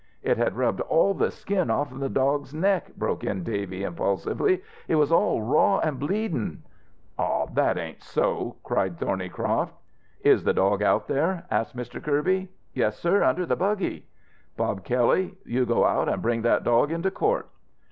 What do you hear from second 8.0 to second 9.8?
so!" cried Thornycroft.